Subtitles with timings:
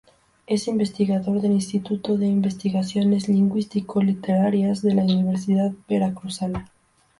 [0.47, 6.71] Es investigador del Instituto de Investigaciones Lingüístico-Literarias de la Universidad Veracruzana.